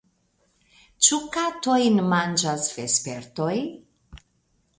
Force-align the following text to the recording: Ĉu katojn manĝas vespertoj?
Ĉu 1.07 1.19
katojn 1.35 2.01
manĝas 2.15 2.67
vespertoj? 2.79 3.53